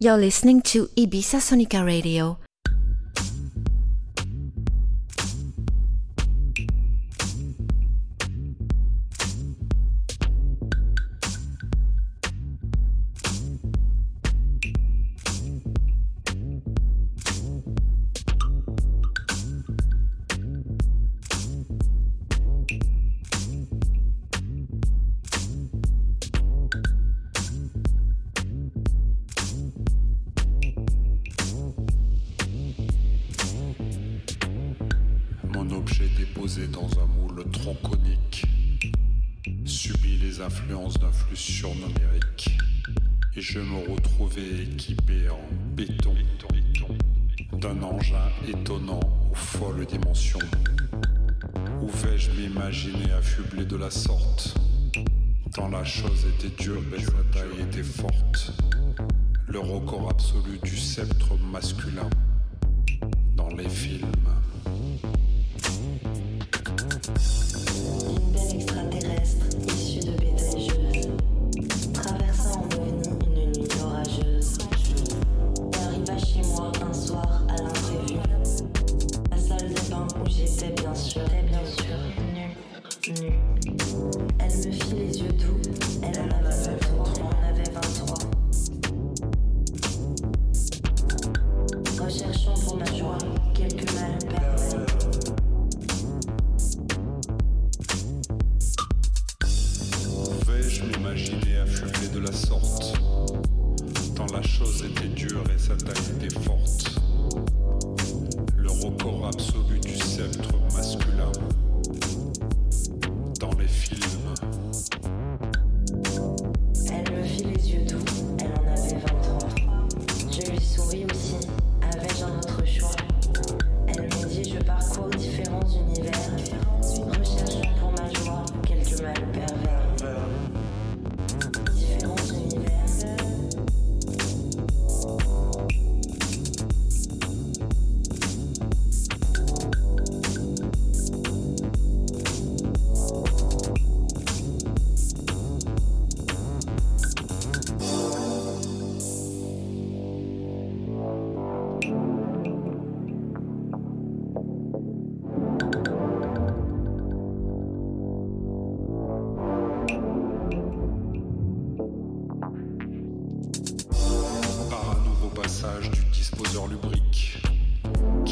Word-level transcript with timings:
You're 0.00 0.16
listening 0.16 0.62
to 0.62 0.86
Ibiza 0.96 1.40
Sonica 1.40 1.84
Radio. 1.84 2.38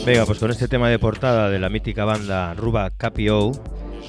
Venga, 0.06 0.24
pues 0.24 0.38
con 0.38 0.52
este 0.52 0.68
tema 0.68 0.88
de 0.88 1.00
portada 1.00 1.50
de 1.50 1.58
la 1.58 1.68
mítica 1.68 2.04
banda 2.04 2.54
Ruba 2.54 2.92
Capio, 2.96 3.50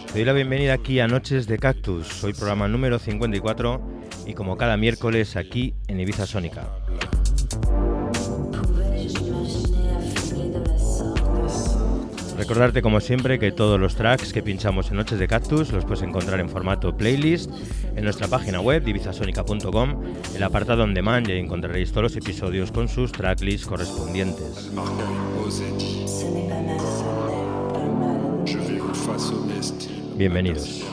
te 0.06 0.19
doy 0.19 0.25
la 0.25 0.34
bienvenida 0.34 0.74
aquí 0.74 1.00
a 1.00 1.08
Noches 1.08 1.47
de 1.47 1.58
Cactus. 1.58 2.06
Soy 2.06 2.34
programa 2.34 2.68
número 2.68 3.00
54 3.00 3.81
y 4.28 4.36
como 4.36 4.57
cada 4.57 4.78
miércoles 4.78 5.36
aquí 5.36 5.74
en 5.88 6.00
Ibiza 6.00 6.28
Sónica. 6.28 6.68
Recordarte 12.38 12.84
como 12.84 13.00
siempre 13.00 13.40
que 13.40 13.52
todos 13.52 13.80
los 13.80 13.96
tracks 13.96 14.34
que 14.34 14.44
pinchamos 14.44 14.91
en 14.91 14.97
Noches 14.97 15.18
de 15.18 15.28
Cactus 15.28 15.72
los 15.72 15.84
puedes 15.84 16.03
encontrar 16.03 16.40
en 16.40 16.50
formato 16.50 16.96
playlist 16.96 17.50
en 17.96 18.03
nuestra 18.03 18.28
página 18.28 18.62
web 18.62 18.84
divisasonica.com, 18.84 20.03
el 20.36 20.44
apartado 20.44 20.84
on 20.84 20.94
demand 20.94 21.28
y 21.28 21.40
encontraréis 21.40 21.90
todos 21.90 22.03
los 22.03 22.16
episodios 22.16 22.72
con 22.72 22.88
sus 22.88 23.12
tracklists 23.12 23.66
correspondientes. 23.66 24.72
Bienvenidos. 30.18 30.84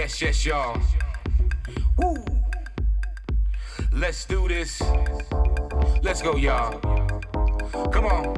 Yes, 0.00 0.22
yes, 0.22 0.46
y'all. 0.46 0.80
Woo. 1.98 2.16
Let's 3.92 4.24
do 4.24 4.48
this. 4.48 4.80
Let's 6.02 6.22
go, 6.22 6.36
y'all. 6.36 6.80
Come 7.92 8.06
on. 8.06 8.34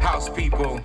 House 0.00 0.30
people. 0.30 0.80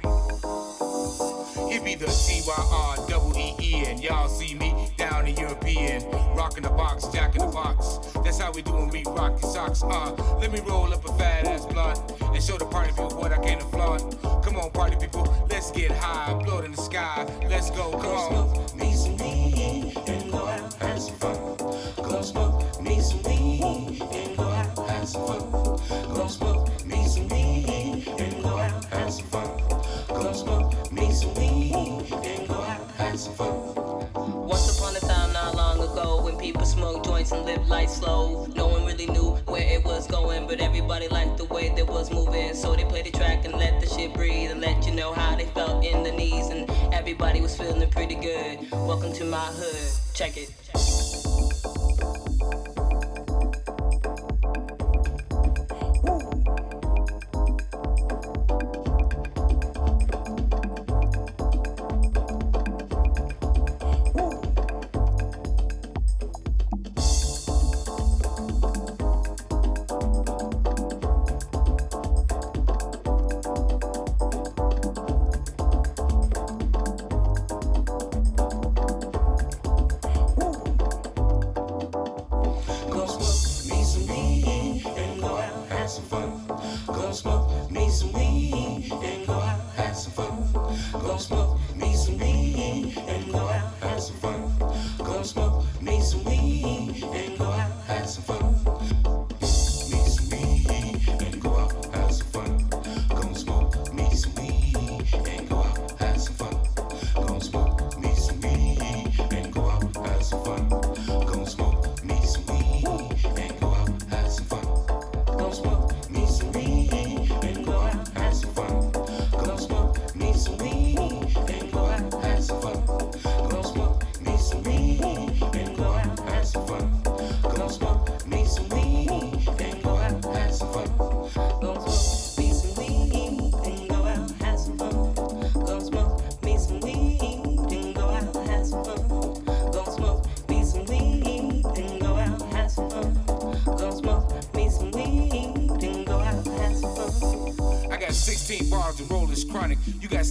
It 1.71 1.81
be 1.85 1.95
the 1.95 2.07
T-Y-R 2.07 3.07
double 3.07 3.33
and 3.37 4.03
y'all 4.03 4.27
see 4.27 4.53
me 4.55 4.89
down 4.97 5.27
in 5.27 5.37
European. 5.37 6.03
Rockin' 6.35 6.63
the 6.63 6.69
box, 6.71 7.07
jackin' 7.07 7.39
the 7.39 7.47
box. 7.47 7.99
That's 8.21 8.39
how 8.39 8.51
we 8.51 8.63
do 8.63 8.73
when 8.73 8.89
we 8.89 9.03
rock 9.05 9.39
the 9.39 9.47
socks. 9.47 9.81
Uh, 9.81 10.11
let 10.41 10.51
me 10.51 10.59
roll 10.67 10.93
up 10.93 11.07
a 11.07 11.17
fat 11.17 11.47
ass 11.47 11.65
blunt 11.65 11.99
and 12.33 12.43
show 12.43 12.57
the 12.57 12.65
party 12.65 12.89
people 12.89 13.11
what 13.11 13.31
I 13.31 13.41
came 13.41 13.59
to 13.59 13.65
flaunt. 13.65 14.21
Come 14.43 14.57
on, 14.57 14.71
party 14.71 14.97
people, 14.97 15.23
let's 15.55 15.71
get 15.71 15.89
high, 15.89 16.33
blow 16.43 16.59
in 16.59 16.71
the 16.73 16.81
sky. 16.81 17.25
Let's 17.49 17.71
go, 17.71 17.91
come 17.91 18.11
on. 18.11 18.77
Me 18.77 18.93
some 18.93 19.15
weed 19.15 19.93
and 20.05 20.29
go 20.29 20.45
out 20.45 20.73
have 20.81 21.01
some 21.01 21.15
fun. 21.15 21.57
Go 21.95 22.21
smoke 22.21 22.81
me 22.81 22.99
some 22.99 23.23
weed 23.23 24.01
and 24.01 24.35
go 24.35 24.43
out 24.43 24.89
have 24.89 25.07
some 25.07 25.25
fun. 25.25 25.39
Go 26.13 26.27
smoke 26.27 26.85
me 26.85 27.07
some 27.07 27.29
weed 27.29 28.05
and 28.19 28.43
go 28.43 28.57
out 28.57 28.83
have 28.83 29.13
some 29.13 29.27
fun. 29.27 29.47
Go 30.09 30.33
smoke 30.33 30.91
me 30.91 31.13
some 31.13 31.33
weed 31.35 32.11
and 32.11 32.47
go 32.49 32.55
out 32.55 32.91
have 32.97 33.17
some 33.17 33.33
fun. 33.35 33.55
Once 34.49 34.77
upon 34.77 34.93
a 34.97 34.99
time, 34.99 35.31
not 35.31 35.55
long 35.55 35.77
ago, 35.79 36.21
when 36.21 36.37
people 36.37 36.65
smoked 36.65 37.05
joints 37.05 37.31
and 37.31 37.45
lived 37.45 37.69
life 37.69 37.89
slow, 37.89 38.45
no 38.55 38.67
one 38.67 38.85
really 38.85 39.07
knew 39.07 39.29
where 39.47 39.63
it 39.63 39.85
was 39.85 40.05
going, 40.07 40.47
but 40.47 40.59
everybody 40.59 41.07
liked 41.07 41.37
the 41.37 41.45
way 41.45 41.69
that 41.77 41.87
was 41.87 42.11
moving. 42.11 42.53
So 42.53 42.75
they 42.75 42.83
played 42.83 43.05
the 43.05 43.11
track 43.11 43.45
and 43.45 43.53
let 43.53 43.79
the 43.79 43.87
shit 43.87 44.13
breathe 44.13 44.51
and 44.51 44.59
let 44.59 44.84
you 44.84 44.84
know 45.05 45.13
how 45.13 45.35
they 45.35 45.45
felt 45.45 45.85
in 45.85 46.01
the 46.01 46.11
knees, 46.11 46.47
and 46.47 46.67
everybody 46.91 47.39
was 47.39 47.55
feeling 47.55 47.87
pretty 47.91 48.15
good. 48.15 48.57
Welcome 48.71 49.13
to 49.13 49.23
my 49.23 49.37
hood. 49.37 49.91
Check 50.15 50.35
it. 50.35 50.64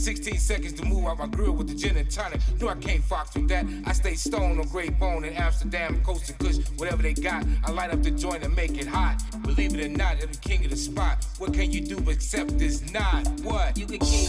16 0.05 0.39
seconds 0.39 0.75
to 0.75 0.85
move 0.85 1.07
out 1.07 1.19
my 1.19 1.27
grill 1.27 1.53
with 1.53 1.67
the 1.67 1.75
gin 1.75 1.97
and 1.97 2.11
tonic. 2.11 2.39
No, 2.61 2.69
I 2.69 2.75
can't 2.75 3.03
fox 3.03 3.35
with 3.35 3.49
that. 3.49 3.65
I 3.87 3.93
stay 3.95 4.15
stone 4.17 4.61
on 4.61 4.69
Great 4.69 5.01
Bone 5.01 5.25
in 5.25 5.33
Amsterdam, 5.33 6.03
Coast 6.05 6.27
to 6.27 6.35
Kush, 6.35 6.59
whatever 6.77 7.01
they 7.01 7.15
got. 7.15 7.43
I 7.65 7.71
light 7.71 7.91
up 7.91 8.03
the 8.03 8.11
joint 8.11 8.45
and 8.45 8.55
make 8.55 8.77
it 8.77 8.87
hot. 8.87 9.23
Believe 9.45 9.75
it 9.75 9.83
or 9.83 9.89
not, 9.89 10.23
I'm 10.23 10.31
the 10.31 10.39
king 10.43 10.63
of 10.63 10.71
the 10.71 10.77
spot. 10.77 11.27
What 11.39 11.55
can 11.55 11.71
you 11.71 11.81
do 11.81 11.97
except 12.11 12.59
this 12.59 12.93
not? 12.93 13.27
What? 13.41 13.79
You 13.79 13.87
can 13.87 14.01
keep 14.01 14.29